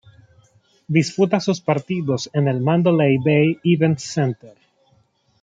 Disputa 0.87 1.39
sus 1.39 1.61
partidos 1.61 2.27
en 2.33 2.47
el 2.47 2.59
Mandalay 2.59 3.17
Bay 3.23 3.59
Events 3.63 4.01
Center. 4.01 4.57